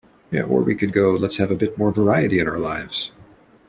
Or 0.33 0.63
we 0.63 0.73
could 0.73 0.93
go, 0.93 1.11
'Let's 1.11 1.37
have 1.37 1.51
a 1.51 1.55
bit 1.55 1.77
more 1.77 1.91
variety 1.91 2.39
in 2.39 2.47
our 2.47 2.57
lives'. 2.57 3.11